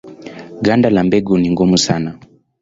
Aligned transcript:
Ganda 0.61 0.89
la 0.89 1.03
mbegu 1.03 1.37
ni 1.37 1.49
gumu 1.55 1.77
sana. 1.77 2.19